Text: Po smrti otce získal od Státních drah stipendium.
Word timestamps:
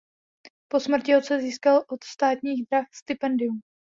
Po 0.71 0.79
smrti 0.79 1.15
otce 1.15 1.39
získal 1.39 1.83
od 1.91 2.03
Státních 2.03 2.65
drah 2.71 2.85
stipendium. 2.93 3.59